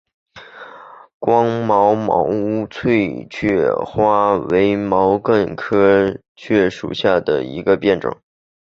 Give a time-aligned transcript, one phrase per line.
[1.19, 8.17] 光果毛翠雀花为毛茛科翠雀属下的一个变种。